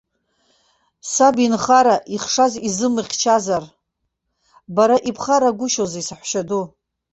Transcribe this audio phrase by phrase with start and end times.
[1.11, 3.63] Саб инхара, ихшаз изымыхьчазар,
[4.75, 6.63] бара ибхарагәышьоузеи, саҳәшьаду.